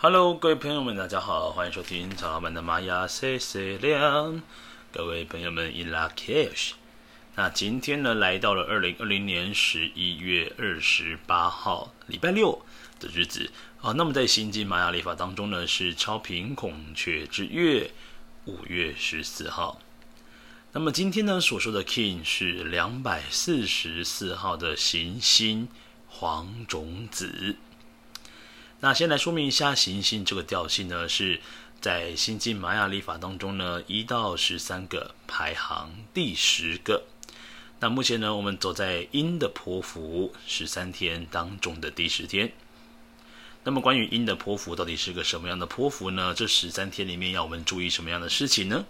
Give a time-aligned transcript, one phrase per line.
[0.00, 4.40] Hello，各位朋友们，大家好，欢迎收听曹老板的玛雅 C C 亮。
[4.92, 6.74] 各位朋友们，In lak'ech。
[7.34, 12.64] 那今天呢，来到了二零二零年十一月二十八号，礼拜六
[13.00, 13.50] 的日子
[13.80, 13.90] 啊。
[13.90, 17.90] 那么在新晋玛雅历法当中呢，是超频孔雀之月
[18.44, 19.80] 五月十四号。
[20.70, 25.66] 那么今天呢，所说的 King 是两百四十四号的行星
[26.06, 27.56] 黄种子。
[28.80, 31.40] 那先来说明一下行星这个调性呢，是
[31.80, 37.02] 在新晋玛雅历法当中呢，一到十三个排行第十个。
[37.80, 42.52] 那目前呢，我们走在阴的波符十三天当中的第十天。
[43.64, 46.32] 那么关于阴的波符到底是个什么样的波符呢？
[46.32, 48.84] 这十三天里面要我们注意什么样的事情呢？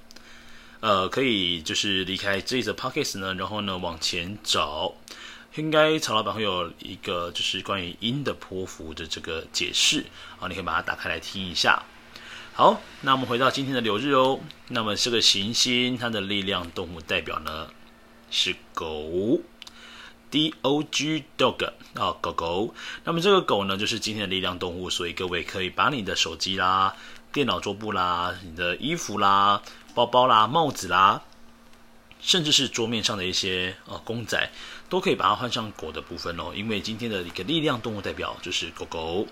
[0.80, 4.94] 呃，可以就是离开这一则 podcast 呢，然后呢往前找。
[5.54, 10.04] 应该曹老板会有一个就是关于音的波幅的这个解释
[10.38, 11.82] 啊，你可以把它打开来听一下。
[12.52, 14.40] 好，那我们回到今天的流日哦。
[14.68, 17.68] 那么这个行星它的力量动物代表呢
[18.30, 19.40] 是狗
[20.30, 22.74] ，D O G dog 啊、狗狗。
[23.04, 26.94] 那么这个狗呢就是今天的力量动物，所以各位可以把你的手机啦、
[27.32, 29.62] 电脑桌布啦、你的衣服啦、
[29.94, 31.22] 包包啦、帽子啦。
[32.20, 34.50] 甚至是桌面上的一些呃公仔，
[34.88, 36.52] 都可以把它换上狗的部分哦。
[36.54, 39.26] 因为今天的一个力量动物代表就是狗狗。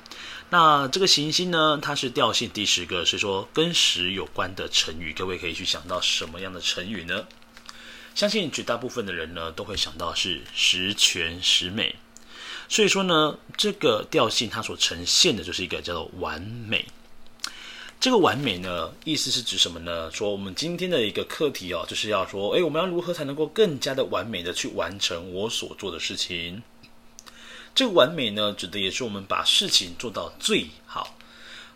[0.51, 7.27] 那这个行星呢，它是调性第十个，所以说跟十有关的成语，各位可以去想到什么样的成语呢？
[8.15, 11.97] 相信绝大部分的人呢，都会想到是十全十美。
[12.69, 16.87] 所以说呢，这个调性它所呈现的就是一个叫做完美。
[17.99, 20.11] 这个完美呢，意思是指什么呢？
[20.13, 26.63] 说我们今天的一个课题哦，就是要说，哎，我们要如何才能够更加的完美的去完成我所做的事情？
[27.75, 31.17] 这个完美呢，指的也是我们把事情做到最好，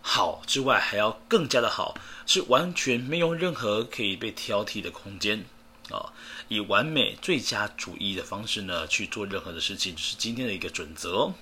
[0.02, 5.44] 好之外还要更加的好，是完全没有任何可以被挑剔的空间
[5.90, 6.12] 啊、
[6.46, 11.32] 以完美最佳主义的方式呢去做任何的事情，就是今天的一个准则。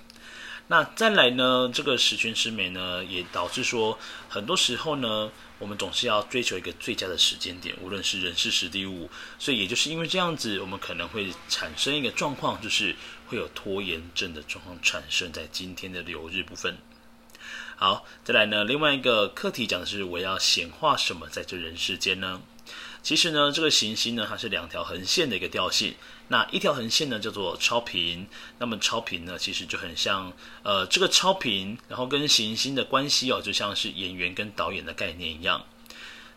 [0.71, 3.97] 那再来呢，这个十全十美呢，也导致说，
[4.27, 9.09] 很多时候呢，我们总是要追求一个最佳的时间点，无论是人事时地物，
[9.39, 16.77] 所以也就是因为这样子，我们可能会产生一个状况，就是会有拖延症的状况产生在今天的流日部分。
[17.75, 22.43] 好，再来呢，另外一个课题讲的是我要显化什么在这人世间呢？
[23.01, 25.95] 其实呢，这个行星呢，它是两条横线的一个调性。
[26.27, 28.27] 那一条横线呢，叫做超频。
[28.59, 30.31] 那么超频呢，其实就很像，
[30.63, 35.65] 呃，这个超频，然后跟行星的关系哦，就像是演员跟导演的概念一样。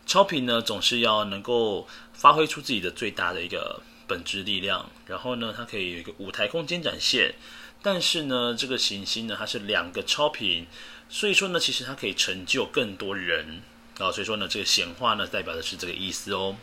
[0.07, 7.35] 超频呢，总是要能够发挥出自己的最大的一个本质力量，然后呢，它可以有一个舞台空间展现。
[7.81, 10.65] 但是呢，这个行星呢，它是两个超频，
[11.09, 13.61] 所以说呢，其实它可以成就更多人。
[13.99, 16.55] 啊、所以说呢，这个显化呢，代表的是这个意思哦。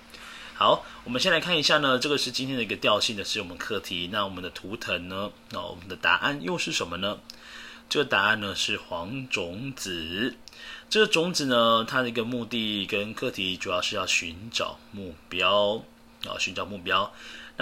[0.55, 4.11] 好，我们先来看一下呢，这个是今天的一个调性的是我们课题。
[4.13, 5.31] 那我们的图腾呢？
[5.53, 7.19] 那、我们的答案又是什么呢？
[7.89, 10.37] 这个答案呢是黄种子。
[10.91, 15.83] 这个种子呢，它的一个目的跟课题主要是要寻找目标
[16.27, 17.13] 啊、寻找目标。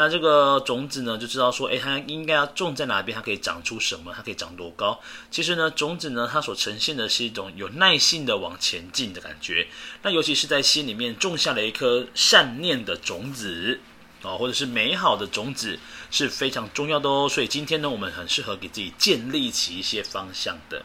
[0.00, 5.00] 那这个种子呢，就知道说，诶，它应该要种在哪边，它可以长出什么，它可以长多高。
[5.28, 9.66] 其实呢，种子呢，它所呈现的是一种有耐性的往前进的感觉。
[10.04, 13.80] 那尤其是在心里面种下了一颗善念的种子，
[14.22, 15.76] 哦，或者是美好的种子，
[16.12, 17.28] 是非常重要的哦。
[17.28, 20.84] 所以今天呢，我们很适合给自己建立起一些方向的。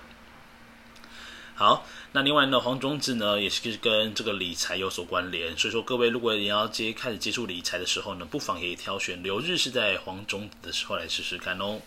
[1.55, 1.85] 好。
[2.11, 11.79] 那另外呢，黄种子呢也是跟这个理财有所关联，所以说各位如果你要接开始接触理财的时候呢，不妨也挑选流日是在黄种子的时候来试试看哦。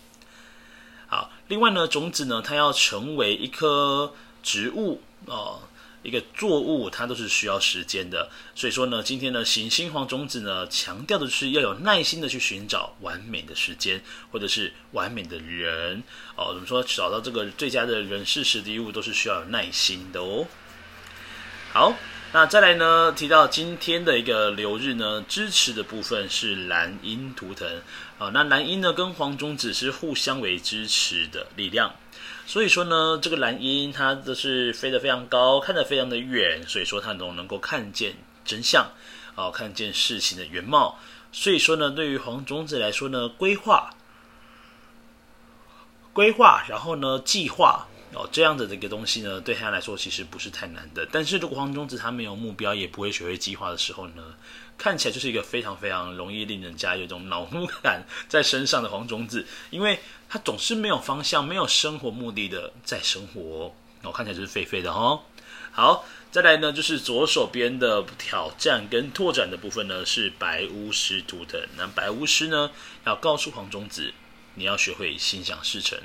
[1.07, 4.13] 好，另外呢，种子呢它要成为一颗
[4.43, 5.61] 植物哦。
[6.03, 16.01] 一个作物，它都是需要时间的，所以说呢，今天呢，行星黄种子呢，强调的是要有耐心的去寻找完美的时间，或者是完美的人
[16.35, 16.53] 哦。
[16.53, 16.83] 怎么说？
[16.83, 20.45] 找到这个最佳的人事时地物，都是需要有耐心的哦。
[21.73, 21.93] 好，
[22.31, 27.81] 那再来呢，提到今天的一个流日呢，支持的部分是蓝鹰图腾
[28.17, 28.31] 啊。
[28.33, 31.93] 那蓝鹰呢，跟黄种子是互相为支持的力量。
[32.49, 38.15] 所以说呢，这个蓝鹰它都是飞得非常高，看得非常的远，所以说它能能够看见
[38.45, 38.89] 真相，
[39.35, 40.97] 哦，看见事情的原貌。
[41.33, 43.89] 所以说呢，对于黄种子来说呢，规划、
[46.13, 51.07] 规划，然后呢，计划，哦，这样的这个东西呢，对他来说其实不是太难的。
[51.11, 54.35] 但是如果黄宗子他没有目标，也不会学会计划的时候呢，
[54.77, 59.99] 看起来就是一个非常非常容易令人家有一种恼怒感在身上的黄宗子，因为。
[60.29, 63.73] 他总是没有方向、没有生活目的的在生活
[64.03, 65.21] 哦，看起来就是废废的哦。
[65.71, 71.57] 好，再来呢，就是左手边的挑战跟拓展的部分呢，是白巫师图腾。
[71.77, 72.71] 那白巫师呢，
[73.05, 74.13] 要告诉黄宗子，
[74.55, 75.97] 你要学会心想事成。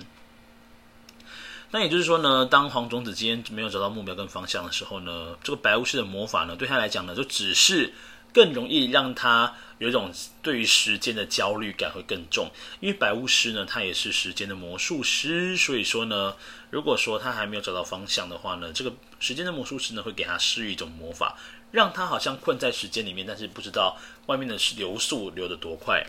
[1.75, 7.95] 那也就是说呢，当黄种子今天没有找到目标跟方向的时候呢，这个白巫师的魔法呢，对他来讲呢，就只是
[8.31, 12.51] 更容易让他有一种对于时间的焦虑感会更重。
[12.81, 16.37] 因为白巫师呢，他也是时间的魔术师，所以说呢，
[16.69, 21.39] 如果说他还没有找到方向的话呢，这个时间的魔术师呢，会给他施一种魔法，
[21.71, 23.97] 让他好像困在时间里面，但是不知道
[24.27, 26.07] 外面的流速流得多快。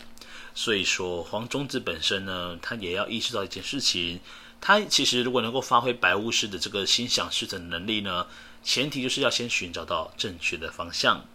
[0.54, 4.20] 所以说，黄种子本身呢，他也要意识到一件事情。
[4.66, 8.28] 他其实如果能够发挥白巫师的这个心想事成能力呢，
[8.64, 11.26] 前提就是要先寻找到正确的方向。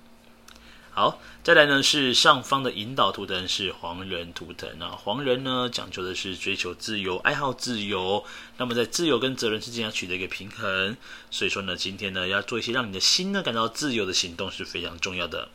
[0.93, 8.25] 好，再来呢是上方的引导图腾是黄人图腾啊，黄人呢讲究的是追求自由，爱好自由，
[8.57, 10.97] 那么在自由跟责任之间要取得一个平衡。
[11.31, 15.51] 所以说呢，今天呢要做一些让你的心呢感到自由的行动是非常重要的。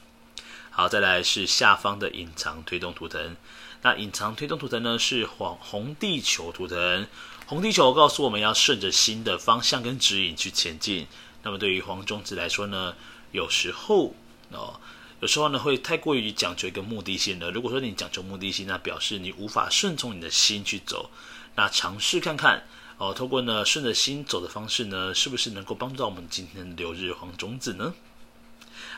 [0.69, 3.35] 好，再来是下方的隐藏推动图腾，
[3.83, 7.07] 那隐藏推动图腾呢是黄红地球图腾。
[7.45, 11.06] 红地球告诉我们要顺着心的方向跟指引去前进。
[11.44, 12.95] 那么对于黄种子来说呢，
[13.33, 14.15] 有时候
[14.51, 14.80] 哦，
[15.19, 17.51] 有时候呢会太过于讲究一个目的性了。
[17.51, 21.09] 如果说你讲究目的性，那表示你无法顺从你的心去走。
[21.56, 22.63] 那尝试看看
[22.97, 27.94] 哦，透过呢顺着心走的方式呢，是不是能够帮助到我们今天的流日黄种子呢？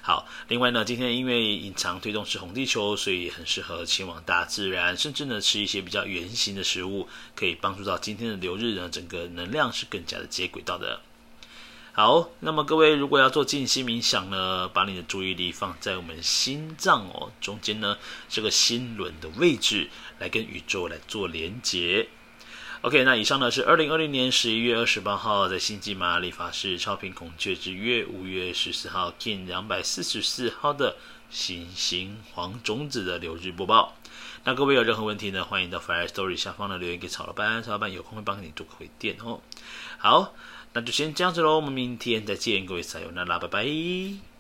[0.06, 11.02] 好，另外呢，今天因为隐藏推动是红地球，所以很适合前往大自然，甚至呢吃一些比较圆形的食物，可以帮助到今天的流日呢，整个能量是更加的接轨道的。
[11.94, 17.98] 好，那么各位如果要做静心冥想呢，把你的注意力放在我们心脏哦中间呢
[18.30, 22.10] 这个心轮的位置，来跟宇宙来做连结。
[22.86, 30.96] OK，那以上呢是二零二零年十一月二十八号在新际马里法师超频孔雀之月五月十四号 Kin 两百四十四号的
[31.32, 33.96] 新星黄种子的流日播报。
[34.44, 39.42] 那各位有任何问题呢，欢迎到 Fire Story 下方的留言给曹老板，曹老板有空会帮你做个回电哦。
[39.98, 40.36] 好，
[40.74, 44.35] 那就先这样子喽，我们明天再见，各位撒有那拉，拜拜。